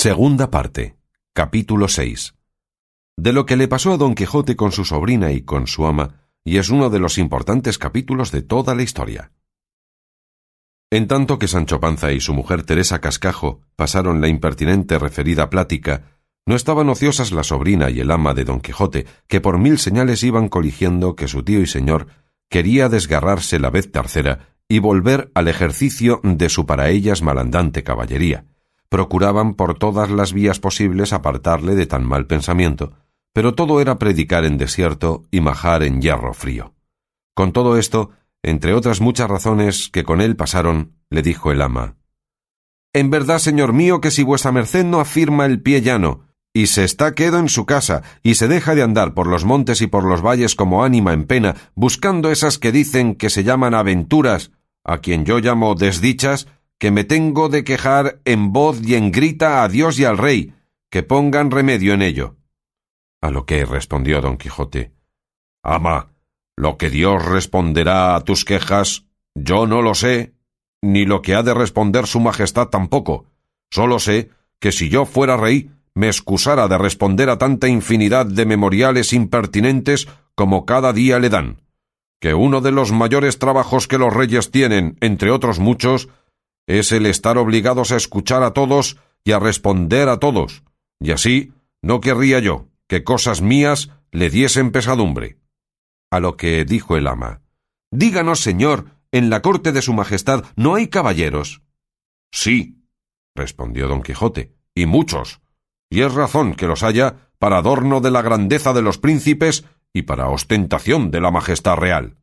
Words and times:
Segunda 0.00 0.48
parte. 0.48 0.94
Capítulo 1.32 1.88
6. 1.88 2.36
De 3.16 3.32
lo 3.32 3.46
que 3.46 3.56
le 3.56 3.66
pasó 3.66 3.92
a 3.92 3.96
don 3.96 4.14
Quijote 4.14 4.54
con 4.54 4.70
su 4.70 4.84
sobrina 4.84 5.32
y 5.32 5.42
con 5.42 5.66
su 5.66 5.86
ama, 5.86 6.28
y 6.44 6.58
es 6.58 6.68
uno 6.70 6.88
de 6.88 7.00
los 7.00 7.18
importantes 7.18 7.78
capítulos 7.78 8.30
de 8.30 8.42
toda 8.42 8.76
la 8.76 8.84
historia. 8.84 9.32
En 10.92 11.08
tanto 11.08 11.40
que 11.40 11.48
Sancho 11.48 11.80
Panza 11.80 12.12
y 12.12 12.20
su 12.20 12.32
mujer 12.32 12.62
Teresa 12.62 13.00
Cascajo 13.00 13.60
pasaron 13.74 14.20
la 14.20 14.28
impertinente 14.28 15.00
referida 15.00 15.50
plática, 15.50 16.04
no 16.46 16.54
estaban 16.54 16.88
ociosas 16.90 17.32
la 17.32 17.42
sobrina 17.42 17.90
y 17.90 17.98
el 17.98 18.12
ama 18.12 18.34
de 18.34 18.44
don 18.44 18.60
Quijote, 18.60 19.04
que 19.26 19.40
por 19.40 19.58
mil 19.58 19.78
señales 19.78 20.22
iban 20.22 20.48
coligiendo 20.48 21.16
que 21.16 21.26
su 21.26 21.42
tío 21.42 21.60
y 21.60 21.66
señor 21.66 22.06
quería 22.48 22.88
desgarrarse 22.88 23.58
la 23.58 23.70
vez 23.70 23.90
tercera 23.90 24.54
y 24.68 24.78
volver 24.78 25.32
al 25.34 25.48
ejercicio 25.48 26.20
de 26.22 26.48
su 26.50 26.66
para 26.66 26.88
ellas 26.88 27.20
malandante 27.20 27.82
caballería. 27.82 28.44
Procuraban 28.90 29.54
por 29.54 29.78
todas 29.78 30.10
las 30.10 30.32
vías 30.32 30.60
posibles 30.60 31.12
apartarle 31.12 31.74
de 31.74 31.86
tan 31.86 32.04
mal 32.04 32.26
pensamiento, 32.26 32.92
pero 33.32 33.54
todo 33.54 33.80
era 33.80 33.98
predicar 33.98 34.44
en 34.44 34.58
desierto 34.58 35.24
y 35.30 35.40
majar 35.40 35.82
en 35.82 36.00
hierro 36.00 36.32
frío. 36.32 36.74
Con 37.34 37.52
todo 37.52 37.76
esto, 37.76 38.10
entre 38.42 38.74
otras 38.74 39.00
muchas 39.00 39.28
razones 39.28 39.90
que 39.90 40.04
con 40.04 40.20
él 40.20 40.36
pasaron, 40.36 40.94
le 41.10 41.22
dijo 41.22 41.52
el 41.52 41.62
ama 41.62 41.96
En 42.92 43.10
verdad, 43.10 43.38
señor 43.38 43.72
mío, 43.72 44.00
que 44.00 44.10
si 44.10 44.22
vuesa 44.22 44.52
merced 44.52 44.84
no 44.84 45.00
afirma 45.00 45.46
el 45.46 45.60
pie 45.60 45.82
llano, 45.82 46.28
y 46.54 46.68
se 46.68 46.84
está 46.84 47.14
quedo 47.14 47.38
en 47.38 47.48
su 47.48 47.66
casa, 47.66 48.02
y 48.22 48.34
se 48.34 48.48
deja 48.48 48.74
de 48.74 48.82
andar 48.82 49.14
por 49.14 49.26
los 49.26 49.44
montes 49.44 49.82
y 49.82 49.86
por 49.86 50.04
los 50.04 50.22
valles 50.22 50.54
como 50.54 50.82
ánima 50.82 51.12
en 51.12 51.26
pena, 51.26 51.54
buscando 51.74 52.30
esas 52.30 52.58
que 52.58 52.72
dicen 52.72 53.14
que 53.14 53.30
se 53.30 53.44
llaman 53.44 53.74
aventuras, 53.74 54.50
a 54.82 54.98
quien 54.98 55.24
yo 55.24 55.38
llamo 55.38 55.74
desdichas, 55.74 56.48
que 56.78 56.90
me 56.90 57.04
tengo 57.04 57.48
de 57.48 57.64
quejar 57.64 58.20
en 58.24 58.52
voz 58.52 58.80
y 58.82 58.94
en 58.94 59.10
grita 59.10 59.62
a 59.62 59.68
Dios 59.68 59.98
y 59.98 60.04
al 60.04 60.18
rey, 60.18 60.54
que 60.90 61.02
pongan 61.02 61.50
remedio 61.50 61.92
en 61.92 62.02
ello. 62.02 62.36
A 63.20 63.30
lo 63.30 63.46
que 63.46 63.64
respondió 63.64 64.20
don 64.20 64.36
Quijote 64.36 64.92
Ama, 65.62 66.12
lo 66.56 66.78
que 66.78 66.88
Dios 66.88 67.24
responderá 67.24 68.14
a 68.14 68.20
tus 68.20 68.44
quejas, 68.44 69.04
yo 69.34 69.66
no 69.66 69.82
lo 69.82 69.94
sé, 69.94 70.34
ni 70.80 71.04
lo 71.04 71.20
que 71.20 71.34
ha 71.34 71.42
de 71.42 71.52
responder 71.52 72.06
su 72.06 72.20
Majestad 72.20 72.68
tampoco. 72.68 73.26
Solo 73.70 73.98
sé 73.98 74.30
que 74.60 74.72
si 74.72 74.88
yo 74.88 75.04
fuera 75.04 75.36
rey, 75.36 75.70
me 75.94 76.06
excusara 76.06 76.68
de 76.68 76.78
responder 76.78 77.28
a 77.28 77.38
tanta 77.38 77.68
infinidad 77.68 78.24
de 78.24 78.46
memoriales 78.46 79.12
impertinentes 79.12 80.08
como 80.34 80.64
cada 80.64 80.92
día 80.92 81.18
le 81.18 81.28
dan. 81.28 81.60
Que 82.20 82.34
uno 82.34 82.60
de 82.60 82.72
los 82.72 82.92
mayores 82.92 83.38
trabajos 83.38 83.88
que 83.88 83.98
los 83.98 84.12
reyes 84.12 84.50
tienen, 84.50 84.96
entre 85.00 85.30
otros 85.30 85.58
muchos, 85.58 86.08
es 86.68 86.92
el 86.92 87.06
estar 87.06 87.38
obligados 87.38 87.90
a 87.90 87.96
escuchar 87.96 88.44
a 88.44 88.52
todos 88.52 88.98
y 89.24 89.32
a 89.32 89.40
responder 89.40 90.08
a 90.08 90.18
todos, 90.18 90.62
y 91.00 91.10
así 91.10 91.52
no 91.82 92.00
querría 92.00 92.38
yo 92.38 92.68
que 92.86 93.02
cosas 93.02 93.40
mías 93.40 93.90
le 94.12 94.30
diesen 94.30 94.70
pesadumbre. 94.70 95.38
A 96.10 96.20
lo 96.20 96.36
que 96.36 96.64
dijo 96.64 96.96
el 96.96 97.06
ama 97.06 97.40
Díganos, 97.90 98.40
señor, 98.40 98.90
en 99.12 99.30
la 99.30 99.40
corte 99.40 99.72
de 99.72 99.80
su 99.80 99.94
majestad 99.94 100.44
no 100.56 100.74
hay 100.74 100.88
caballeros. 100.88 101.62
Sí, 102.30 102.84
respondió 103.34 103.88
don 103.88 104.02
Quijote, 104.02 104.54
y 104.74 104.84
muchos, 104.84 105.40
y 105.90 106.02
es 106.02 106.12
razón 106.12 106.54
que 106.54 106.66
los 106.66 106.82
haya 106.82 107.30
para 107.38 107.58
adorno 107.58 108.02
de 108.02 108.10
la 108.10 108.20
grandeza 108.20 108.74
de 108.74 108.82
los 108.82 108.98
príncipes 108.98 109.64
y 109.94 110.02
para 110.02 110.28
ostentación 110.28 111.10
de 111.10 111.22
la 111.22 111.30
majestad 111.30 111.76
real. 111.76 112.18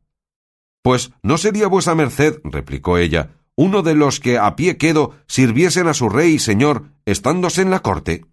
Pues 0.82 1.10
no 1.22 1.36
sería 1.36 1.66
vuesa 1.66 1.96
merced, 1.96 2.38
replicó 2.44 2.96
ella, 2.96 3.35
uno 3.56 3.82
de 3.82 3.94
los 3.94 4.20
que 4.20 4.38
a 4.38 4.54
pie 4.54 4.76
quedo 4.76 5.14
sirviesen 5.26 5.88
a 5.88 5.94
su 5.94 6.08
rey 6.08 6.34
y 6.34 6.38
señor, 6.38 6.90
estándose 7.06 7.62
en 7.62 7.70
la 7.70 7.80
corte. 7.80 8.26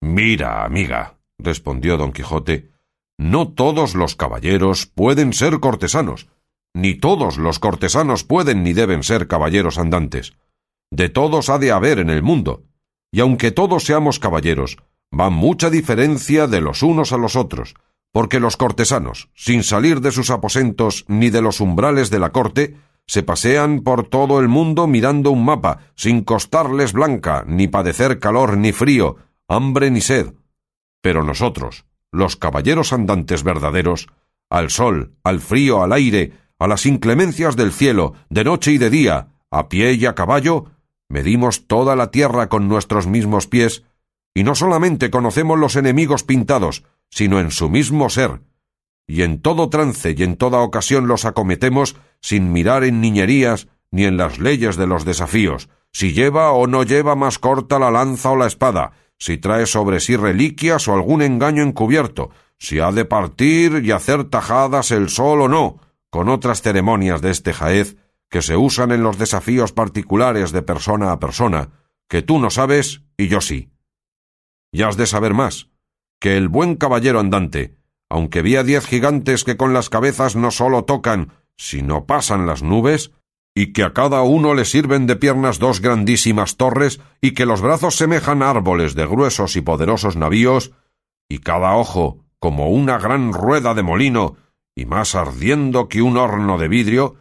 Mira, 0.00 0.64
amiga, 0.64 1.18
respondió 1.38 1.96
don 1.96 2.12
Quijote, 2.12 2.70
no 3.18 3.48
todos 3.48 3.96
los 3.96 4.14
caballeros 4.14 4.86
pueden 4.86 5.32
ser 5.32 5.58
cortesanos, 5.58 6.28
ni 6.72 6.94
todos 6.94 7.36
los 7.36 7.58
cortesanos 7.58 8.22
pueden 8.22 8.62
ni 8.62 8.72
deben 8.72 9.02
ser 9.02 9.26
caballeros 9.26 9.78
andantes. 9.78 10.34
De 10.90 11.08
todos 11.08 11.48
ha 11.48 11.58
de 11.58 11.72
haber 11.72 11.98
en 11.98 12.10
el 12.10 12.22
mundo, 12.22 12.62
y 13.10 13.20
aunque 13.20 13.50
todos 13.50 13.84
seamos 13.84 14.20
caballeros, 14.20 14.78
va 15.12 15.30
mucha 15.30 15.70
diferencia 15.70 16.46
de 16.46 16.60
los 16.60 16.84
unos 16.84 17.12
a 17.12 17.18
los 17.18 17.34
otros, 17.34 17.74
porque 18.12 18.38
los 18.38 18.56
cortesanos, 18.56 19.30
sin 19.34 19.64
salir 19.64 20.00
de 20.00 20.12
sus 20.12 20.30
aposentos 20.30 21.04
ni 21.08 21.30
de 21.30 21.42
los 21.42 21.60
umbrales 21.60 22.10
de 22.10 22.20
la 22.20 22.30
corte, 22.30 22.76
se 23.08 23.22
pasean 23.22 23.80
por 23.80 24.06
todo 24.06 24.38
el 24.38 24.48
mundo 24.48 24.86
mirando 24.86 25.30
un 25.30 25.42
mapa, 25.44 25.78
sin 25.94 26.22
costarles 26.22 26.92
blanca, 26.92 27.42
ni 27.46 27.66
padecer 27.66 28.18
calor 28.18 28.58
ni 28.58 28.70
frío, 28.70 29.16
hambre 29.48 29.90
ni 29.90 30.02
sed. 30.02 30.34
Pero 31.00 31.24
nosotros, 31.24 31.86
los 32.12 32.36
caballeros 32.36 32.92
andantes 32.92 33.42
verdaderos, 33.42 34.08
al 34.50 34.68
sol, 34.68 35.14
al 35.24 35.40
frío, 35.40 35.82
al 35.82 35.94
aire, 35.94 36.34
a 36.58 36.68
las 36.68 36.84
inclemencias 36.84 37.56
del 37.56 37.72
cielo, 37.72 38.12
de 38.28 38.44
noche 38.44 38.72
y 38.72 38.78
de 38.78 38.90
día, 38.90 39.28
a 39.50 39.70
pie 39.70 39.94
y 39.94 40.04
a 40.04 40.14
caballo, 40.14 40.66
medimos 41.08 41.66
toda 41.66 41.96
la 41.96 42.10
tierra 42.10 42.50
con 42.50 42.68
nuestros 42.68 43.06
mismos 43.06 43.46
pies, 43.46 43.84
y 44.34 44.44
no 44.44 44.54
solamente 44.54 45.10
conocemos 45.10 45.58
los 45.58 45.76
enemigos 45.76 46.24
pintados, 46.24 46.84
sino 47.08 47.40
en 47.40 47.52
su 47.52 47.70
mismo 47.70 48.10
ser, 48.10 48.42
y 49.06 49.22
en 49.22 49.40
todo 49.40 49.70
trance 49.70 50.14
y 50.16 50.22
en 50.22 50.36
toda 50.36 50.60
ocasión 50.60 51.08
los 51.08 51.24
acometemos 51.24 51.96
sin 52.20 52.52
mirar 52.52 52.84
en 52.84 53.00
niñerías 53.00 53.68
ni 53.90 54.04
en 54.04 54.16
las 54.16 54.38
leyes 54.38 54.76
de 54.76 54.86
los 54.86 55.04
desafíos, 55.04 55.68
si 55.92 56.12
lleva 56.12 56.52
o 56.52 56.66
no 56.66 56.82
lleva 56.82 57.14
más 57.16 57.38
corta 57.38 57.78
la 57.78 57.90
lanza 57.90 58.30
o 58.30 58.36
la 58.36 58.46
espada, 58.46 58.92
si 59.18 59.38
trae 59.38 59.66
sobre 59.66 60.00
sí 60.00 60.16
reliquias 60.16 60.86
o 60.88 60.94
algún 60.94 61.22
engaño 61.22 61.62
encubierto, 61.62 62.30
si 62.58 62.80
ha 62.80 62.92
de 62.92 63.04
partir 63.04 63.82
y 63.84 63.92
hacer 63.92 64.24
tajadas 64.24 64.90
el 64.90 65.08
sol 65.08 65.42
o 65.42 65.48
no, 65.48 65.80
con 66.10 66.28
otras 66.28 66.62
ceremonias 66.62 67.20
de 67.20 67.30
este 67.30 67.52
jaez 67.52 67.96
que 68.30 68.42
se 68.42 68.56
usan 68.56 68.92
en 68.92 69.02
los 69.02 69.18
desafíos 69.18 69.72
particulares 69.72 70.52
de 70.52 70.62
persona 70.62 71.12
a 71.12 71.18
persona, 71.18 71.70
que 72.08 72.22
tú 72.22 72.38
no 72.38 72.50
sabes 72.50 73.02
y 73.16 73.28
yo 73.28 73.40
sí. 73.40 73.70
Y 74.70 74.82
has 74.82 74.96
de 74.96 75.06
saber 75.06 75.34
más, 75.34 75.68
que 76.20 76.36
el 76.36 76.48
buen 76.48 76.76
caballero 76.76 77.20
andante, 77.20 77.76
aunque 78.08 78.42
vía 78.42 78.62
diez 78.64 78.86
gigantes 78.86 79.44
que 79.44 79.56
con 79.56 79.72
las 79.72 79.88
cabezas 79.88 80.36
no 80.36 80.50
sólo 80.50 80.84
tocan, 80.84 81.32
sino 81.58 82.06
pasan 82.06 82.46
las 82.46 82.62
nubes, 82.62 83.10
y 83.54 83.72
que 83.72 83.82
a 83.82 83.92
cada 83.92 84.22
uno 84.22 84.54
le 84.54 84.64
sirven 84.64 85.06
de 85.06 85.16
piernas 85.16 85.58
dos 85.58 85.80
grandísimas 85.80 86.56
torres, 86.56 87.00
y 87.20 87.32
que 87.32 87.44
los 87.44 87.60
brazos 87.60 87.96
semejan 87.96 88.42
árboles 88.42 88.94
de 88.94 89.04
gruesos 89.06 89.56
y 89.56 89.60
poderosos 89.60 90.16
navíos, 90.16 90.72
y 91.28 91.40
cada 91.40 91.76
ojo 91.76 92.24
como 92.38 92.70
una 92.70 92.98
gran 92.98 93.32
rueda 93.32 93.74
de 93.74 93.82
molino, 93.82 94.36
y 94.76 94.86
más 94.86 95.16
ardiendo 95.16 95.88
que 95.88 96.02
un 96.02 96.16
horno 96.16 96.56
de 96.56 96.68
vidrio, 96.68 97.16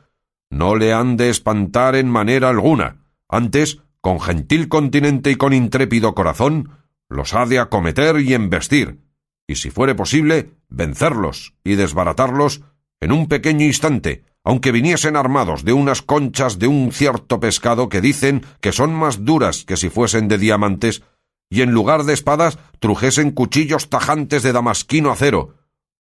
no 0.52 0.76
le 0.76 0.94
han 0.94 1.18
de 1.18 1.30
espantar 1.30 1.96
en 1.96 2.08
manera 2.08 2.50
alguna, 2.50 3.04
antes, 3.28 3.82
con 4.00 4.22
gentil 4.22 4.70
continente 4.70 5.32
y 5.32 5.36
con 5.36 5.54
intrépido 5.54 6.14
corazón, 6.14 6.70
los 7.10 7.34
ha 7.34 7.48
de 7.48 7.58
acometer 7.58 8.20
y 8.20 8.36
embestir, 8.36 9.00
y 9.48 9.56
si 9.56 9.72
fuere 9.72 9.96
posible, 9.96 10.52
vencerlos 10.70 11.56
y 11.64 11.76
desbaratarlos 11.76 12.62
en 13.00 13.12
un 13.12 13.28
pequeño 13.28 13.66
instante, 13.66 14.24
aunque 14.48 14.72
viniesen 14.72 15.18
armados 15.18 15.66
de 15.66 15.74
unas 15.74 16.02
conchas 16.02 16.58
de 16.58 16.68
un 16.68 16.94
cierto 16.94 17.42
pescado 17.42 17.90
que 17.90 18.00
dicen 18.00 18.46
que 18.62 18.72
son 18.72 18.94
más 18.94 19.26
duras 19.26 19.66
que 19.66 19.76
si 19.76 19.90
fuesen 19.90 20.30
de 20.30 20.38
diamantes, 20.38 21.04
y 21.50 21.64
en 21.64 21.72
lugar 21.72 22.06
de 22.06 22.14
espadas 22.14 22.58
trujesen 22.80 23.32
cuchillos 23.32 23.90
tajantes 23.90 24.44
de 24.44 24.54
damasquino 24.54 25.12
acero, 25.12 25.56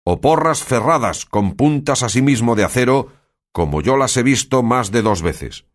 o 0.05 0.21
porras 0.21 0.63
ferradas 0.63 1.25
con 1.25 1.55
puntas 1.55 2.03
asimismo 2.03 2.55
de 2.55 2.63
acero, 2.63 3.11
como 3.51 3.81
yo 3.81 3.97
las 3.97 4.15
he 4.15 4.23
visto 4.23 4.63
más 4.63 4.91
de 4.91 5.01
dos 5.01 5.21
veces. 5.21 5.65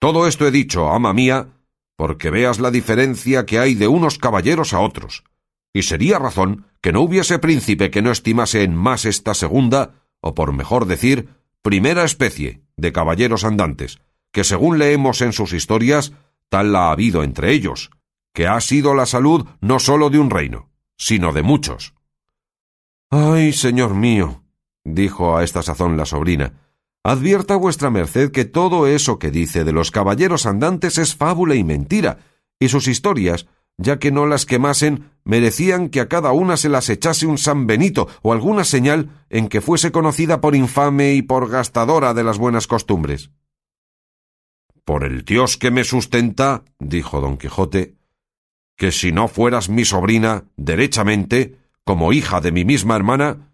Todo 0.00 0.26
esto 0.26 0.44
he 0.44 0.50
dicho, 0.50 0.88
ama 0.88 1.12
mía, 1.12 1.50
porque 1.94 2.30
veas 2.30 2.58
la 2.58 2.72
diferencia 2.72 3.46
que 3.46 3.60
hay 3.60 3.76
de 3.76 3.86
unos 3.86 4.18
caballeros 4.18 4.72
a 4.72 4.80
otros, 4.80 5.22
y 5.72 5.84
sería 5.84 6.18
razón 6.18 6.66
que 6.80 6.90
no 6.90 7.02
hubiese 7.02 7.38
príncipe 7.38 7.92
que 7.92 8.02
no 8.02 8.10
estimase 8.10 8.64
en 8.64 8.74
más 8.74 9.04
esta 9.04 9.34
segunda, 9.34 10.02
o 10.20 10.34
por 10.34 10.52
mejor 10.52 10.86
decir, 10.86 11.35
primera 11.66 12.04
especie 12.04 12.62
de 12.76 12.92
caballeros 12.92 13.42
andantes, 13.42 13.98
que 14.30 14.44
según 14.44 14.78
leemos 14.78 15.20
en 15.20 15.32
sus 15.32 15.52
historias, 15.52 16.12
tal 16.48 16.72
la 16.72 16.86
ha 16.86 16.92
habido 16.92 17.24
entre 17.24 17.50
ellos, 17.50 17.90
que 18.32 18.46
ha 18.46 18.60
sido 18.60 18.94
la 18.94 19.04
salud 19.04 19.48
no 19.60 19.80
sólo 19.80 20.08
de 20.08 20.20
un 20.20 20.30
reino, 20.30 20.70
sino 20.96 21.32
de 21.32 21.42
muchos. 21.42 21.94
Ay, 23.10 23.52
señor 23.52 23.94
mío, 23.94 24.44
dijo 24.84 25.36
a 25.36 25.42
esta 25.42 25.60
sazón 25.60 25.96
la 25.96 26.06
sobrina, 26.06 26.52
advierta 27.02 27.56
vuestra 27.56 27.90
merced 27.90 28.30
que 28.30 28.44
todo 28.44 28.86
eso 28.86 29.18
que 29.18 29.32
dice 29.32 29.64
de 29.64 29.72
los 29.72 29.90
caballeros 29.90 30.46
andantes 30.46 30.98
es 30.98 31.16
fábula 31.16 31.56
y 31.56 31.64
mentira, 31.64 32.18
y 32.60 32.68
sus 32.68 32.86
historias, 32.86 33.48
ya 33.78 33.98
que 33.98 34.10
no 34.10 34.26
las 34.26 34.46
quemasen, 34.46 35.10
merecían 35.24 35.88
que 35.88 36.00
a 36.00 36.08
cada 36.08 36.32
una 36.32 36.56
se 36.56 36.68
las 36.68 36.88
echase 36.88 37.26
un 37.26 37.38
San 37.38 37.66
Benito 37.66 38.08
o 38.22 38.32
alguna 38.32 38.64
señal 38.64 39.10
en 39.28 39.48
que 39.48 39.60
fuese 39.60 39.92
conocida 39.92 40.40
por 40.40 40.54
infame 40.54 41.14
y 41.14 41.22
por 41.22 41.50
gastadora 41.50 42.14
de 42.14 42.24
las 42.24 42.38
buenas 42.38 42.66
costumbres. 42.66 43.30
Por 44.84 45.04
el 45.04 45.24
Dios 45.24 45.56
que 45.56 45.70
me 45.70 45.84
sustenta, 45.84 46.62
dijo 46.78 47.20
don 47.20 47.38
Quijote, 47.38 47.96
que 48.76 48.92
si 48.92 49.10
no 49.10 49.26
fueras 49.28 49.68
mi 49.68 49.84
sobrina 49.84 50.44
derechamente, 50.56 51.58
como 51.84 52.12
hija 52.12 52.40
de 52.40 52.52
mi 52.52 52.64
misma 52.64 52.96
hermana, 52.96 53.52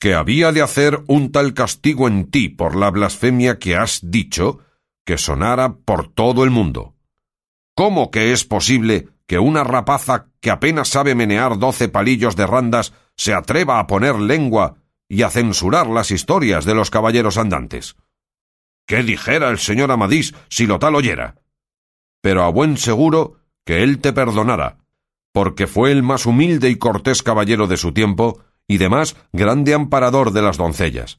que 0.00 0.14
había 0.14 0.50
de 0.50 0.62
hacer 0.62 1.04
un 1.06 1.30
tal 1.30 1.54
castigo 1.54 2.08
en 2.08 2.30
ti 2.30 2.48
por 2.48 2.74
la 2.74 2.90
blasfemia 2.90 3.58
que 3.58 3.76
has 3.76 4.00
dicho, 4.02 4.58
que 5.04 5.18
sonara 5.18 5.76
por 5.76 6.08
todo 6.12 6.42
el 6.42 6.50
mundo. 6.50 6.96
¿Cómo 7.76 8.10
que 8.10 8.32
es 8.32 8.44
posible 8.44 9.08
que 9.26 9.38
una 9.38 9.64
rapaza 9.64 10.26
que 10.40 10.50
apenas 10.50 10.88
sabe 10.88 11.14
menear 11.14 11.58
doce 11.58 11.88
palillos 11.88 12.36
de 12.36 12.46
randas 12.46 12.92
se 13.16 13.34
atreva 13.34 13.78
a 13.78 13.86
poner 13.86 14.16
lengua 14.16 14.76
y 15.08 15.22
a 15.22 15.30
censurar 15.30 15.86
las 15.86 16.10
historias 16.10 16.64
de 16.64 16.74
los 16.74 16.90
caballeros 16.90 17.38
andantes? 17.38 17.96
¿Qué 18.86 19.02
dijera 19.02 19.50
el 19.50 19.58
señor 19.58 19.90
Amadís 19.90 20.34
si 20.48 20.66
lo 20.66 20.78
tal 20.78 20.94
oyera? 20.94 21.36
Pero 22.20 22.42
a 22.42 22.48
buen 22.48 22.76
seguro 22.76 23.36
que 23.64 23.82
él 23.82 24.00
te 24.00 24.12
perdonara, 24.12 24.78
porque 25.32 25.66
fue 25.66 25.92
el 25.92 26.02
más 26.02 26.26
humilde 26.26 26.68
y 26.68 26.76
cortés 26.76 27.22
caballero 27.22 27.66
de 27.66 27.76
su 27.76 27.92
tiempo, 27.92 28.40
y 28.66 28.78
demás 28.78 29.16
grande 29.32 29.74
amparador 29.74 30.32
de 30.32 30.42
las 30.42 30.56
doncellas. 30.56 31.18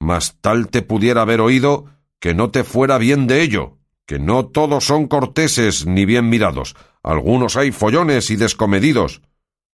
Mas 0.00 0.36
tal 0.40 0.68
te 0.68 0.82
pudiera 0.82 1.22
haber 1.22 1.40
oído 1.40 1.86
que 2.20 2.34
no 2.34 2.50
te 2.50 2.64
fuera 2.64 2.98
bien 2.98 3.26
de 3.26 3.42
ello, 3.42 3.78
que 4.06 4.18
no 4.18 4.46
todos 4.46 4.84
son 4.84 5.08
corteses 5.08 5.86
ni 5.86 6.04
bien 6.04 6.28
mirados, 6.28 6.76
algunos 7.02 7.56
hay 7.56 7.72
follones 7.72 8.30
y 8.30 8.36
descomedidos, 8.36 9.22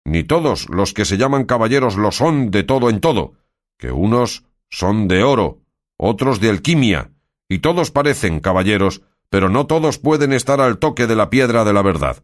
ni 0.05 0.25
todos 0.25 0.69
los 0.71 0.95
que 0.95 1.05
se 1.05 1.19
llaman 1.19 1.45
caballeros 1.45 1.97
lo 1.97 2.13
son 2.13 2.51
de 2.51 2.63
todo 2.63 2.91
en 2.91 3.01
todo, 3.01 3.35
que 3.77 3.91
unos 3.91 4.45
son 4.71 5.09
de 5.09 5.23
oro, 5.23 5.61
otros 5.97 6.41
de 6.41 6.51
alquimia, 6.51 7.11
y 7.49 7.59
todos 7.59 7.91
parecen 7.91 8.41
caballeros, 8.41 9.03
pero 9.29 9.49
no 9.49 9.67
todos 9.67 9.99
pueden 9.99 10.33
estar 10.33 10.61
al 10.61 10.79
toque 10.79 11.07
de 11.07 11.17
la 11.17 11.29
piedra 11.29 11.65
de 11.65 11.73
la 11.73 11.83
verdad. 11.83 12.23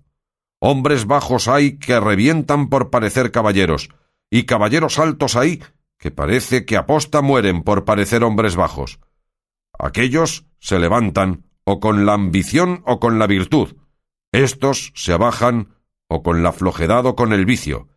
Hombres 0.61 1.07
bajos 1.07 1.49
hay 1.49 1.79
que 1.79 2.01
revientan 2.01 2.69
por 2.69 2.91
parecer 2.91 3.31
caballeros, 3.31 3.91
y 4.31 4.45
caballeros 4.45 4.99
altos 4.99 5.37
hay 5.37 5.63
que 5.99 6.11
parece 6.11 6.65
que 6.65 6.77
aposta 6.77 7.23
mueren 7.23 7.63
por 7.63 7.85
parecer 7.85 8.23
hombres 8.23 8.57
bajos. 8.57 9.01
Aquellos 9.79 10.47
se 10.59 10.79
levantan 10.79 11.45
o 11.67 11.81
con 11.81 12.07
la 12.07 12.15
ambición 12.15 12.83
o 12.87 13.01
con 13.01 13.19
la 13.19 13.27
virtud. 13.27 13.77
Estos 14.33 14.93
se 14.95 15.13
abajan 15.13 15.75
o 16.09 16.23
con 16.23 16.43
la 16.43 16.53
flojedad 16.53 17.05
o 17.07 17.17
con 17.17 17.33
el 17.33 17.45
vicio. 17.45 17.89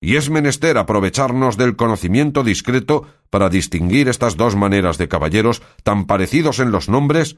Y 0.00 0.16
es 0.16 0.30
menester 0.30 0.78
aprovecharnos 0.78 1.56
del 1.56 1.76
conocimiento 1.76 2.42
discreto 2.42 3.06
para 3.30 3.50
distinguir 3.50 4.08
estas 4.08 4.36
dos 4.36 4.56
maneras 4.56 4.96
de 4.96 5.08
caballeros 5.08 5.62
tan 5.82 6.06
parecidos 6.06 6.58
en 6.58 6.70
los 6.70 6.88
nombres 6.88 7.36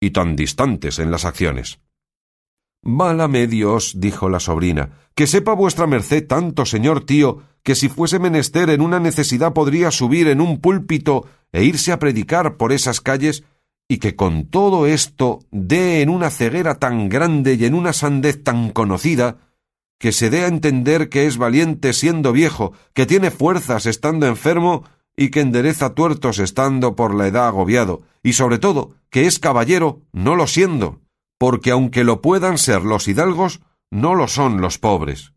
y 0.00 0.10
tan 0.10 0.36
distantes 0.36 0.98
en 0.98 1.10
las 1.10 1.24
acciones. 1.24 1.80
Válame 2.82 3.46
Dios, 3.46 3.94
dijo 3.96 4.28
la 4.28 4.40
sobrina, 4.40 4.98
que 5.14 5.28
sepa 5.28 5.54
vuestra 5.54 5.86
merced 5.86 6.26
tanto, 6.26 6.66
señor 6.66 7.06
tío, 7.06 7.44
que 7.62 7.76
si 7.76 7.88
fuese 7.88 8.18
menester 8.18 8.68
en 8.70 8.80
una 8.80 8.98
necesidad 8.98 9.52
podría 9.52 9.92
subir 9.92 10.26
en 10.26 10.40
un 10.40 10.60
púlpito 10.60 11.26
e 11.52 11.62
irse 11.62 11.92
a 11.92 12.00
predicar 12.00 12.56
por 12.56 12.72
esas 12.72 13.00
calles, 13.00 13.44
y 13.88 13.98
que 13.98 14.16
con 14.16 14.46
todo 14.46 14.86
esto 14.86 15.40
dé 15.50 16.02
en 16.02 16.08
una 16.08 16.30
ceguera 16.30 16.76
tan 16.76 17.08
grande 17.08 17.54
y 17.54 17.64
en 17.64 17.74
una 17.74 17.92
sandez 17.92 18.42
tan 18.42 18.70
conocida, 18.70 19.38
que 19.98 20.12
se 20.12 20.30
dé 20.30 20.44
a 20.44 20.48
entender 20.48 21.08
que 21.08 21.26
es 21.26 21.36
valiente 21.36 21.92
siendo 21.92 22.32
viejo, 22.32 22.72
que 22.92 23.06
tiene 23.06 23.30
fuerzas 23.30 23.86
estando 23.86 24.26
enfermo, 24.26 24.84
y 25.16 25.30
que 25.30 25.40
endereza 25.40 25.94
tuertos 25.94 26.38
estando 26.38 26.96
por 26.96 27.14
la 27.14 27.26
edad 27.26 27.46
agobiado, 27.46 28.02
y 28.22 28.32
sobre 28.32 28.58
todo 28.58 28.94
que 29.10 29.26
es 29.26 29.38
caballero 29.38 30.00
no 30.12 30.36
lo 30.36 30.46
siendo, 30.46 31.00
porque 31.38 31.70
aunque 31.70 32.02
lo 32.02 32.22
puedan 32.22 32.58
ser 32.58 32.82
los 32.82 33.08
hidalgos, 33.08 33.60
no 33.90 34.14
lo 34.14 34.26
son 34.26 34.60
los 34.60 34.78
pobres. 34.78 35.34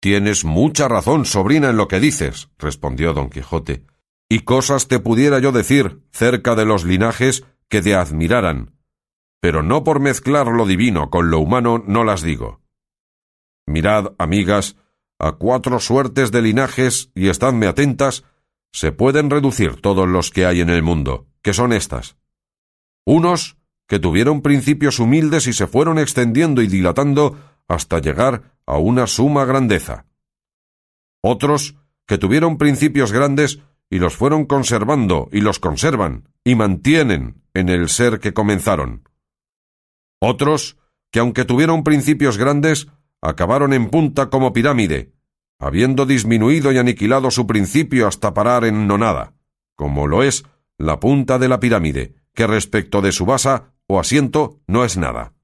Tienes 0.00 0.44
mucha 0.44 0.86
razón, 0.88 1.24
sobrina, 1.24 1.70
en 1.70 1.78
lo 1.78 1.88
que 1.88 1.98
dices, 2.00 2.50
respondió 2.58 3.14
don 3.14 3.30
Quijote, 3.30 3.86
y 4.28 4.40
cosas 4.40 4.88
te 4.88 4.98
pudiera 4.98 5.38
yo 5.38 5.52
decir 5.52 6.02
cerca 6.12 6.54
de 6.54 6.64
los 6.64 6.84
linajes 6.84 7.44
que 7.68 7.82
te 7.82 7.94
admiraran, 7.94 8.74
pero 9.40 9.62
no 9.62 9.84
por 9.84 10.00
mezclar 10.00 10.46
lo 10.46 10.66
divino 10.66 11.10
con 11.10 11.30
lo 11.30 11.38
humano 11.38 11.82
no 11.86 12.04
las 12.04 12.22
digo. 12.22 12.60
Mirad, 13.66 14.14
amigas, 14.18 14.76
a 15.18 15.32
cuatro 15.32 15.80
suertes 15.80 16.32
de 16.32 16.42
linajes 16.42 17.10
y 17.14 17.28
estadme 17.28 17.66
atentas, 17.66 18.24
se 18.72 18.92
pueden 18.92 19.30
reducir 19.30 19.80
todos 19.80 20.08
los 20.08 20.30
que 20.30 20.46
hay 20.46 20.60
en 20.60 20.70
el 20.70 20.82
mundo, 20.82 21.26
que 21.42 21.52
son 21.52 21.72
estas. 21.72 22.16
Unos 23.06 23.56
que 23.86 23.98
tuvieron 23.98 24.42
principios 24.42 24.98
humildes 24.98 25.46
y 25.46 25.52
se 25.52 25.66
fueron 25.66 25.98
extendiendo 25.98 26.62
y 26.62 26.66
dilatando 26.66 27.38
hasta 27.68 27.98
llegar 27.98 28.58
a 28.66 28.78
una 28.78 29.06
suma 29.06 29.44
grandeza. 29.44 30.06
Otros 31.22 31.76
que 32.06 32.18
tuvieron 32.18 32.58
principios 32.58 33.12
grandes 33.12 33.60
y 33.90 33.98
los 33.98 34.16
fueron 34.16 34.46
conservando 34.46 35.28
y 35.32 35.40
los 35.40 35.58
conservan 35.58 36.28
y 36.44 36.54
mantienen 36.54 37.42
en 37.54 37.68
el 37.68 37.88
ser 37.88 38.20
que 38.20 38.34
comenzaron. 38.34 39.08
Otros 40.20 40.78
que 41.10 41.20
aunque 41.20 41.44
tuvieron 41.44 41.84
principios 41.84 42.38
grandes, 42.38 42.88
acabaron 43.22 43.72
en 43.72 43.88
punta 43.88 44.30
como 44.30 44.52
pirámide, 44.52 45.12
habiendo 45.60 46.06
disminuido 46.06 46.72
y 46.72 46.78
aniquilado 46.78 47.30
su 47.30 47.46
principio 47.46 48.08
hasta 48.08 48.34
parar 48.34 48.64
en 48.64 48.88
nonada, 48.88 49.34
como 49.76 50.08
lo 50.08 50.24
es 50.24 50.44
la 50.76 50.98
punta 50.98 51.38
de 51.38 51.48
la 51.48 51.60
pirámide, 51.60 52.16
que 52.34 52.48
respecto 52.48 53.00
de 53.00 53.12
su 53.12 53.26
basa 53.26 53.74
o 53.86 54.00
asiento 54.00 54.60
no 54.66 54.84
es 54.84 54.96
nada. 54.96 55.34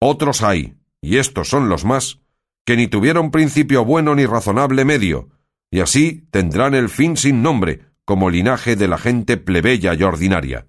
Otros 0.00 0.42
hay, 0.42 0.74
y 1.02 1.18
estos 1.18 1.48
son 1.48 1.68
los 1.68 1.84
más, 1.84 2.20
que 2.64 2.76
ni 2.76 2.86
tuvieron 2.86 3.30
principio 3.30 3.84
bueno 3.84 4.14
ni 4.14 4.24
razonable 4.24 4.86
medio, 4.86 5.28
y 5.74 5.80
así 5.80 6.28
tendrán 6.30 6.76
el 6.76 6.88
fin 6.88 7.16
sin 7.16 7.42
nombre, 7.42 7.80
como 8.04 8.30
linaje 8.30 8.76
de 8.76 8.86
la 8.86 8.96
gente 8.96 9.36
plebeya 9.36 9.92
y 9.94 10.04
ordinaria. 10.04 10.68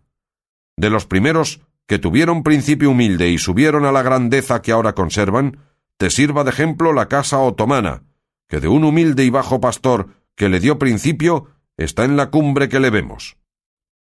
De 0.77 0.89
los 0.89 1.05
primeros, 1.05 1.61
que 1.85 1.99
tuvieron 1.99 2.41
principio 2.41 2.89
humilde 2.89 3.29
y 3.29 3.37
subieron 3.37 3.85
a 3.85 3.91
la 3.91 4.01
grandeza 4.01 4.63
que 4.63 4.71
ahora 4.71 4.95
conservan, 4.95 5.59
te 5.97 6.09
sirva 6.09 6.43
de 6.43 6.49
ejemplo 6.49 6.91
la 6.91 7.07
casa 7.07 7.37
otomana, 7.37 8.01
que 8.49 8.59
de 8.59 8.67
un 8.67 8.83
humilde 8.83 9.23
y 9.23 9.29
bajo 9.29 9.61
pastor 9.61 10.09
que 10.33 10.49
le 10.49 10.59
dio 10.59 10.79
principio 10.79 11.49
está 11.77 12.03
en 12.03 12.17
la 12.17 12.31
cumbre 12.31 12.67
que 12.67 12.79
le 12.79 12.89
vemos. 12.89 13.37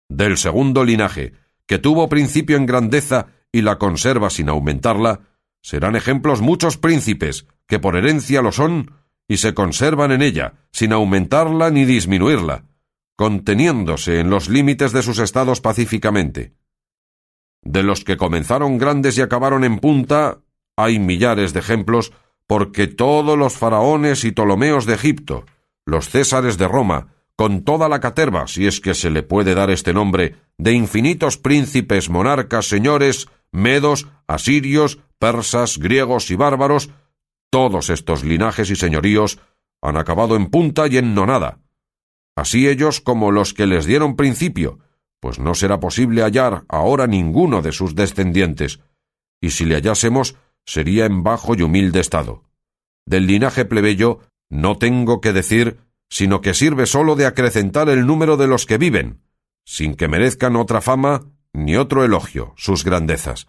Del 0.08 0.38
segundo 0.38 0.84
linaje, 0.84 1.32
que 1.66 1.80
tuvo 1.80 2.08
principio 2.08 2.56
en 2.56 2.64
grandeza 2.64 3.26
y 3.50 3.62
la 3.62 3.76
conserva 3.76 4.30
sin 4.30 4.48
aumentarla, 4.48 5.22
serán 5.62 5.96
ejemplos 5.96 6.42
muchos 6.42 6.76
príncipes, 6.76 7.48
que 7.66 7.80
por 7.80 7.96
herencia 7.96 8.40
lo 8.40 8.52
son, 8.52 9.01
y 9.28 9.38
se 9.38 9.54
conservan 9.54 10.12
en 10.12 10.22
ella, 10.22 10.54
sin 10.72 10.92
aumentarla 10.92 11.70
ni 11.70 11.84
disminuirla, 11.84 12.64
conteniéndose 13.16 14.20
en 14.20 14.30
los 14.30 14.48
límites 14.48 14.92
de 14.92 15.02
sus 15.02 15.18
estados 15.18 15.60
pacíficamente. 15.60 16.54
De 17.62 17.82
los 17.82 18.04
que 18.04 18.16
comenzaron 18.16 18.78
grandes 18.78 19.16
y 19.16 19.20
acabaron 19.20 19.64
en 19.64 19.78
punta, 19.78 20.40
hay 20.76 20.98
millares 20.98 21.52
de 21.52 21.60
ejemplos, 21.60 22.12
porque 22.46 22.88
todos 22.88 23.38
los 23.38 23.56
faraones 23.56 24.24
y 24.24 24.32
Ptolomeos 24.32 24.84
de 24.86 24.94
Egipto, 24.94 25.46
los 25.86 26.08
césares 26.08 26.58
de 26.58 26.68
Roma, 26.68 27.14
con 27.36 27.62
toda 27.62 27.88
la 27.88 28.00
caterva, 28.00 28.46
si 28.46 28.66
es 28.66 28.80
que 28.80 28.94
se 28.94 29.10
le 29.10 29.22
puede 29.22 29.54
dar 29.54 29.70
este 29.70 29.92
nombre, 29.92 30.36
de 30.58 30.72
infinitos 30.72 31.38
príncipes, 31.38 32.10
monarcas, 32.10 32.66
señores, 32.66 33.28
medos, 33.52 34.08
asirios, 34.26 34.98
persas, 35.18 35.78
griegos 35.78 36.30
y 36.30 36.36
bárbaros, 36.36 36.90
todos 37.52 37.90
estos 37.90 38.24
linajes 38.24 38.70
y 38.70 38.76
señoríos 38.76 39.38
han 39.82 39.98
acabado 39.98 40.36
en 40.36 40.46
punta 40.46 40.86
y 40.86 40.96
en 40.96 41.14
nonada. 41.14 41.58
Así 42.34 42.66
ellos 42.66 43.02
como 43.02 43.30
los 43.30 43.52
que 43.52 43.66
les 43.66 43.84
dieron 43.84 44.16
principio, 44.16 44.78
pues 45.20 45.38
no 45.38 45.54
será 45.54 45.78
posible 45.78 46.22
hallar 46.22 46.64
ahora 46.68 47.06
ninguno 47.06 47.60
de 47.60 47.72
sus 47.72 47.94
descendientes, 47.94 48.80
y 49.38 49.50
si 49.50 49.66
le 49.66 49.74
hallásemos, 49.74 50.36
sería 50.64 51.04
en 51.04 51.22
bajo 51.22 51.54
y 51.54 51.60
humilde 51.60 52.00
estado. 52.00 52.44
Del 53.04 53.26
linaje 53.26 53.66
plebeyo 53.66 54.20
no 54.48 54.78
tengo 54.78 55.20
que 55.20 55.34
decir, 55.34 55.78
sino 56.08 56.40
que 56.40 56.54
sirve 56.54 56.86
sólo 56.86 57.16
de 57.16 57.26
acrecentar 57.26 57.90
el 57.90 58.06
número 58.06 58.38
de 58.38 58.46
los 58.46 58.64
que 58.64 58.78
viven, 58.78 59.20
sin 59.66 59.94
que 59.94 60.08
merezcan 60.08 60.56
otra 60.56 60.80
fama 60.80 61.26
ni 61.52 61.76
otro 61.76 62.02
elogio 62.02 62.54
sus 62.56 62.82
grandezas. 62.82 63.46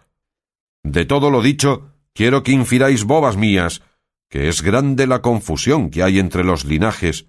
De 0.82 1.06
todo 1.06 1.30
lo 1.30 1.40
dicho, 1.40 1.94
quiero 2.12 2.42
que 2.42 2.52
infiráis 2.52 3.04
bobas 3.04 3.38
mías, 3.38 3.80
que 4.28 4.48
es 4.48 4.62
grande 4.62 5.06
la 5.06 5.22
confusión 5.22 5.90
que 5.90 6.02
hay 6.02 6.18
entre 6.18 6.44
los 6.44 6.64
linajes, 6.64 7.26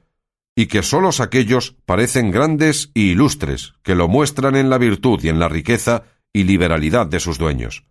y 0.55 0.67
que 0.67 0.83
solos 0.83 1.19
aquellos 1.19 1.75
parecen 1.85 2.31
grandes 2.31 2.91
y 2.93 3.11
ilustres, 3.11 3.73
que 3.83 3.95
lo 3.95 4.07
muestran 4.07 4.55
en 4.55 4.69
la 4.69 4.77
virtud 4.77 5.19
y 5.23 5.29
en 5.29 5.39
la 5.39 5.49
riqueza 5.49 6.03
y 6.31 6.43
liberalidad 6.43 7.07
de 7.07 7.19
sus 7.19 7.37
dueños. 7.37 7.85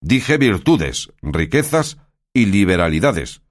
Dije 0.00 0.36
virtudes, 0.36 1.12
riquezas 1.22 1.98
y 2.34 2.46
liberalidades, 2.46 3.42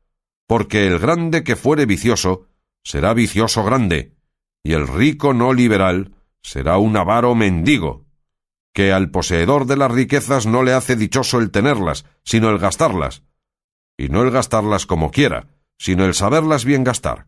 porque 0.48 0.86
el 0.86 1.00
grande 1.00 1.44
que 1.44 1.56
fuere 1.56 1.86
vicioso 1.86 2.48
será 2.84 3.14
vicioso 3.14 3.64
grande, 3.64 4.16
y 4.64 4.74
el 4.74 4.88
rico 4.88 5.34
no 5.34 5.54
liberal 5.54 6.14
será 6.42 6.78
un 6.78 6.98
avaro 6.98 7.36
mendigo, 7.36 8.06
que 8.74 8.92
al 8.94 9.12
poseedor 9.12 9.66
de 9.66 9.78
las 9.78 9.92
riquezas 9.92 10.46
no 10.46 10.64
le 10.64 10.74
hace 10.74 10.96
dichoso 10.96 11.40
el 11.40 11.52
tenerlas, 11.52 12.06
sino 12.24 12.50
el 12.50 12.58
gastarlas, 12.58 13.24
y 14.02 14.10
no 14.10 14.24
el 14.24 14.32
gastarlas 14.32 14.88
como 14.88 15.12
quiera, 15.12 15.48
sino 15.78 16.06
el 16.06 16.16
saberlas 16.16 16.66
bien 16.66 16.84
gastar. 16.84 17.28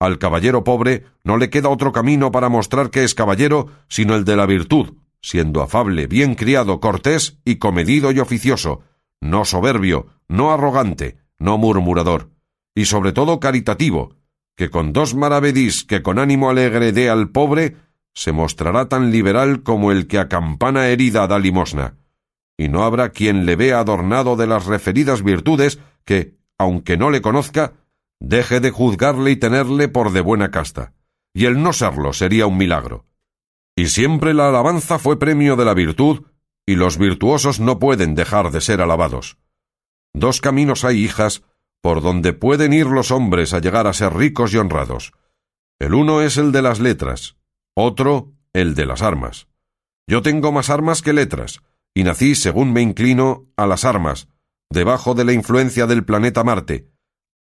Al 0.00 0.18
caballero 0.18 0.64
pobre 0.64 1.04
no 1.22 1.36
le 1.36 1.50
queda 1.50 1.68
otro 1.68 1.92
camino 1.92 2.32
para 2.32 2.48
mostrar 2.48 2.90
que 2.90 3.04
es 3.04 3.14
caballero 3.14 3.68
sino 3.86 4.14
el 4.14 4.24
de 4.24 4.36
la 4.36 4.46
virtud, 4.46 4.94
siendo 5.20 5.60
afable, 5.62 6.06
bien 6.06 6.34
criado, 6.34 6.80
cortés 6.80 7.38
y 7.44 7.56
comedido 7.56 8.10
y 8.10 8.20
oficioso, 8.20 8.80
no 9.20 9.44
soberbio, 9.44 10.06
no 10.28 10.50
arrogante, 10.50 11.18
no 11.38 11.58
murmurador, 11.58 12.30
y 12.74 12.86
sobre 12.86 13.12
todo 13.12 13.38
caritativo, 13.38 14.14
que 14.56 14.70
con 14.70 14.94
dos 14.94 15.14
maravedís 15.14 15.84
que 15.84 16.02
con 16.02 16.18
ánimo 16.18 16.48
alegre 16.48 16.92
dé 16.92 17.10
al 17.10 17.28
pobre, 17.28 17.76
se 18.14 18.32
mostrará 18.32 18.88
tan 18.88 19.10
liberal 19.10 19.62
como 19.62 19.92
el 19.92 20.06
que 20.06 20.18
a 20.18 20.28
campana 20.28 20.88
herida 20.88 21.26
da 21.26 21.38
limosna, 21.38 21.96
y 22.56 22.68
no 22.68 22.84
habrá 22.84 23.10
quien 23.10 23.46
le 23.46 23.56
vea 23.56 23.80
adornado 23.80 24.36
de 24.36 24.46
las 24.46 24.66
referidas 24.66 25.22
virtudes 25.22 25.78
que, 26.04 26.36
aunque 26.58 26.96
no 26.96 27.10
le 27.10 27.20
conozca, 27.20 27.74
deje 28.20 28.60
de 28.60 28.70
juzgarle 28.70 29.30
y 29.30 29.36
tenerle 29.36 29.88
por 29.88 30.12
de 30.12 30.20
buena 30.20 30.50
casta, 30.50 30.94
y 31.34 31.44
el 31.46 31.62
no 31.62 31.72
serlo 31.72 32.12
sería 32.12 32.46
un 32.46 32.56
milagro. 32.56 33.04
Y 33.76 33.88
siempre 33.88 34.32
la 34.32 34.48
alabanza 34.48 34.98
fue 34.98 35.18
premio 35.18 35.56
de 35.56 35.64
la 35.64 35.74
virtud, 35.74 36.24
y 36.64 36.76
los 36.76 36.98
virtuosos 36.98 37.60
no 37.60 37.78
pueden 37.78 38.14
dejar 38.14 38.50
de 38.50 38.60
ser 38.60 38.80
alabados. 38.80 39.38
Dos 40.14 40.40
caminos 40.40 40.84
hay, 40.84 41.04
hijas, 41.04 41.42
por 41.82 42.02
donde 42.02 42.32
pueden 42.32 42.72
ir 42.72 42.86
los 42.86 43.10
hombres 43.10 43.52
a 43.52 43.60
llegar 43.60 43.86
a 43.86 43.92
ser 43.92 44.14
ricos 44.14 44.54
y 44.54 44.56
honrados. 44.56 45.12
El 45.78 45.94
uno 45.94 46.22
es 46.22 46.38
el 46.38 46.52
de 46.52 46.62
las 46.62 46.80
letras, 46.80 47.36
otro 47.74 48.32
el 48.54 48.74
de 48.74 48.86
las 48.86 49.02
armas. 49.02 49.46
Yo 50.08 50.22
tengo 50.22 50.52
más 50.52 50.70
armas 50.70 51.02
que 51.02 51.12
letras, 51.12 51.62
y 51.96 52.04
nací, 52.04 52.34
según 52.34 52.74
me 52.74 52.82
inclino, 52.82 53.46
a 53.56 53.66
las 53.66 53.86
armas, 53.86 54.28
debajo 54.70 55.14
de 55.14 55.24
la 55.24 55.32
influencia 55.32 55.86
del 55.86 56.04
planeta 56.04 56.44
Marte. 56.44 56.90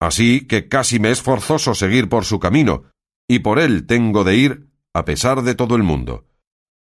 Así 0.01 0.47
que 0.47 0.69
casi 0.69 1.01
me 1.01 1.11
es 1.11 1.23
forzoso 1.23 1.75
seguir 1.75 2.09
por 2.09 2.25
su 2.25 2.39
camino, 2.39 2.85
y 3.29 3.41
por 3.41 3.59
él 3.59 3.85
tengo 3.85 4.23
de 4.23 4.37
ir, 4.37 4.69
a 4.95 5.05
pesar 5.05 5.43
de 5.43 5.57
todo 5.57 5.75
el 5.75 5.83
mundo. 5.83 6.29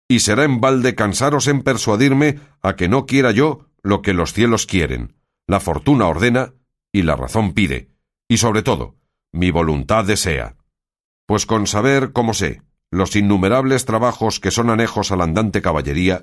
Y 0.08 0.20
será 0.20 0.44
en 0.44 0.62
balde 0.62 0.94
cansaros 0.94 1.48
en 1.48 1.64
persuadirme 1.64 2.40
a 2.62 2.76
que 2.76 2.88
no 2.88 3.08
quiera 3.08 3.32
yo 3.32 3.66
lo 3.82 4.04
que 4.04 4.14
los 4.14 4.34
cielos 4.34 4.68
quieren, 4.68 5.16
la 5.48 5.60
fortuna 5.60 6.06
ordena, 6.06 6.54
y 6.92 7.02
la 7.02 7.16
razón 7.16 7.54
pide, 7.54 7.90
y 8.30 8.38
sobre 8.38 8.62
todo, 8.62 8.98
mi 9.32 9.50
voluntad 9.50 10.06
desea. 10.06 10.58
Pues 11.26 11.48
con 11.48 11.66
saber, 11.66 12.12
como 12.12 12.36
sé, 12.36 12.62
los 12.92 13.16
innumerables 13.16 13.86
trabajos 13.86 14.40
que 14.40 14.52
son 14.52 14.70
anejos 14.70 15.12
a 15.12 15.16
la 15.16 15.24
andante 15.24 15.64
caballería, 15.64 16.22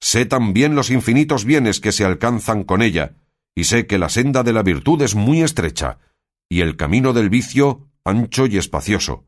sé 0.00 0.26
también 0.26 0.74
los 0.74 0.90
infinitos 0.90 1.44
bienes 1.44 1.80
que 1.80 1.92
se 1.92 2.04
alcanzan 2.04 2.64
con 2.64 2.82
ella, 2.82 3.16
y 3.54 3.64
sé 3.64 3.86
que 3.86 3.98
la 3.98 4.08
senda 4.08 4.42
de 4.42 4.52
la 4.52 4.62
virtud 4.62 5.02
es 5.02 5.14
muy 5.14 5.42
estrecha, 5.42 5.98
y 6.48 6.60
el 6.62 6.76
camino 6.76 7.12
del 7.12 7.30
vicio 7.30 7.88
ancho 8.04 8.46
y 8.46 8.56
espacioso, 8.56 9.26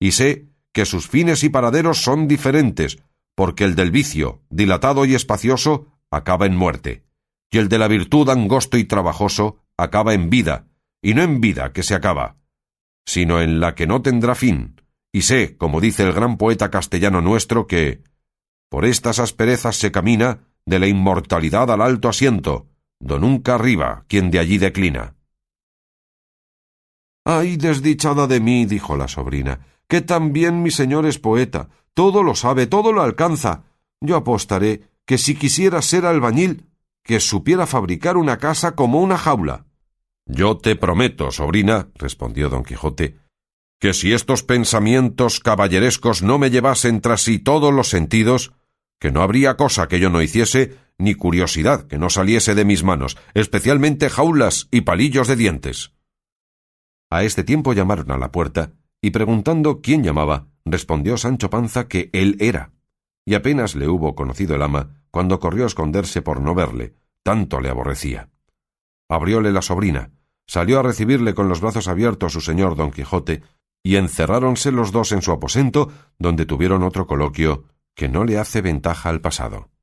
y 0.00 0.12
sé 0.12 0.48
que 0.72 0.86
sus 0.86 1.08
fines 1.08 1.44
y 1.44 1.50
paraderos 1.50 2.02
son 2.02 2.26
diferentes, 2.26 2.98
porque 3.36 3.64
el 3.64 3.74
del 3.74 3.90
vicio, 3.90 4.42
dilatado 4.50 5.04
y 5.04 5.14
espacioso, 5.14 5.86
acaba 6.10 6.46
en 6.46 6.56
muerte, 6.56 7.04
y 7.50 7.58
el 7.58 7.68
de 7.68 7.78
la 7.78 7.88
virtud 7.88 8.28
angosto 8.28 8.76
y 8.76 8.84
trabajoso 8.84 9.58
acaba 9.76 10.14
en 10.14 10.30
vida, 10.30 10.66
y 11.02 11.14
no 11.14 11.22
en 11.22 11.40
vida 11.40 11.72
que 11.72 11.82
se 11.82 11.94
acaba, 11.94 12.36
sino 13.06 13.40
en 13.40 13.60
la 13.60 13.74
que 13.74 13.86
no 13.86 14.02
tendrá 14.02 14.34
fin, 14.34 14.80
y 15.12 15.22
sé, 15.22 15.56
como 15.56 15.80
dice 15.80 16.02
el 16.02 16.12
gran 16.12 16.38
poeta 16.38 16.70
castellano 16.70 17.20
nuestro, 17.20 17.66
que 17.66 18.02
por 18.74 18.86
estas 18.86 19.20
asperezas 19.20 19.76
se 19.76 19.92
camina 19.92 20.48
de 20.66 20.80
la 20.80 20.88
inmortalidad 20.88 21.70
al 21.70 21.80
alto 21.80 22.08
asiento, 22.08 22.66
do 22.98 23.20
nunca 23.20 23.54
arriba 23.54 24.04
quien 24.08 24.32
de 24.32 24.40
allí 24.40 24.58
declina. 24.58 25.14
Ay, 27.24 27.56
desdichada 27.56 28.26
de 28.26 28.40
mí, 28.40 28.66
dijo 28.66 28.96
la 28.96 29.06
sobrina, 29.06 29.60
que 29.86 30.00
también 30.00 30.60
mi 30.64 30.72
señor 30.72 31.06
es 31.06 31.20
poeta, 31.20 31.68
todo 31.94 32.24
lo 32.24 32.34
sabe, 32.34 32.66
todo 32.66 32.92
lo 32.92 33.02
alcanza. 33.02 33.62
Yo 34.00 34.16
apostaré 34.16 34.82
que 35.06 35.18
si 35.18 35.36
quisiera 35.36 35.80
ser 35.80 36.04
albañil, 36.04 36.66
que 37.04 37.20
supiera 37.20 37.68
fabricar 37.68 38.16
una 38.16 38.38
casa 38.38 38.74
como 38.74 39.00
una 39.00 39.18
jaula. 39.18 39.66
Yo 40.26 40.58
te 40.58 40.74
prometo, 40.74 41.30
sobrina, 41.30 41.90
respondió 41.94 42.48
don 42.48 42.64
Quijote, 42.64 43.20
que 43.78 43.94
si 43.94 44.12
estos 44.12 44.42
pensamientos 44.42 45.38
caballerescos 45.38 46.24
no 46.24 46.40
me 46.40 46.50
llevasen 46.50 47.00
tras 47.00 47.22
sí 47.22 47.38
todos 47.38 47.72
los 47.72 47.88
sentidos, 47.88 48.52
que 48.98 49.10
no 49.10 49.22
habría 49.22 49.56
cosa 49.56 49.88
que 49.88 50.00
yo 50.00 50.10
no 50.10 50.22
hiciese, 50.22 50.78
ni 50.98 51.14
curiosidad 51.14 51.86
que 51.86 51.98
no 51.98 52.10
saliese 52.10 52.54
de 52.54 52.64
mis 52.64 52.84
manos, 52.84 53.16
especialmente 53.34 54.08
jaulas 54.08 54.68
y 54.70 54.82
palillos 54.82 55.28
de 55.28 55.36
dientes. 55.36 55.92
A 57.10 57.24
este 57.24 57.44
tiempo 57.44 57.72
llamaron 57.72 58.10
a 58.10 58.18
la 58.18 58.32
puerta, 58.32 58.72
y 59.00 59.10
preguntando 59.10 59.80
quién 59.80 60.02
llamaba, 60.02 60.46
respondió 60.64 61.16
Sancho 61.16 61.50
Panza 61.50 61.88
que 61.88 62.10
él 62.12 62.36
era. 62.40 62.72
Y 63.26 63.34
apenas 63.34 63.74
le 63.74 63.88
hubo 63.88 64.14
conocido 64.14 64.54
el 64.54 64.62
ama, 64.62 65.02
cuando 65.10 65.38
corrió 65.38 65.64
a 65.64 65.66
esconderse 65.66 66.22
por 66.22 66.40
no 66.40 66.54
verle, 66.54 66.94
tanto 67.22 67.60
le 67.60 67.68
aborrecía. 67.68 68.30
Abrióle 69.08 69.52
la 69.52 69.62
sobrina, 69.62 70.12
salió 70.46 70.80
a 70.80 70.82
recibirle 70.82 71.34
con 71.34 71.48
los 71.48 71.60
brazos 71.60 71.88
abiertos 71.88 72.32
su 72.32 72.40
señor 72.40 72.76
don 72.76 72.90
Quijote, 72.90 73.42
y 73.82 73.96
encerráronse 73.96 74.72
los 74.72 74.92
dos 74.92 75.12
en 75.12 75.22
su 75.22 75.30
aposento, 75.32 75.92
donde 76.18 76.46
tuvieron 76.46 76.82
otro 76.82 77.06
coloquio 77.06 77.64
que 77.94 78.08
no 78.08 78.24
le 78.24 78.38
hace 78.38 78.60
ventaja 78.60 79.08
al 79.08 79.20
pasado. 79.20 79.73